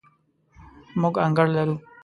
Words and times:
موږ 0.99 1.15
انګړ 1.25 1.47
لرو 1.55 1.75